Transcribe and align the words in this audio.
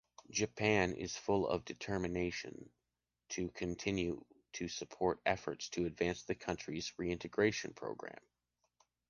Japan 0.31 0.93
is 0.95 1.15
full 1.15 1.47
of 1.47 1.63
determination 1.63 2.71
to 3.29 3.49
continue 3.51 4.25
to 4.53 4.67
support 4.67 5.21
efforts 5.27 5.69
to 5.69 5.85
advance 5.85 6.23
the 6.23 6.33
country's 6.33 6.91
reintegration 6.97 7.75
program. 7.75 8.17